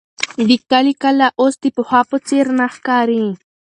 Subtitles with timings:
[0.49, 3.25] د کلي کلا اوس د پخوا په څېر نه ښکاري.